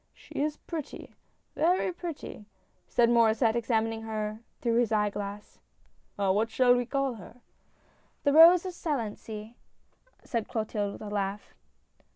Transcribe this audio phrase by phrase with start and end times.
[0.15, 1.13] "She is pretty,
[1.55, 2.47] very pretty!"
[2.87, 5.59] said Maurdsset, exam ining her through his eye glass."
[6.17, 7.39] What shall we call her?""
[8.23, 9.53] The Rose of Salency,"
[10.23, 11.53] said Clotilde with a laugh.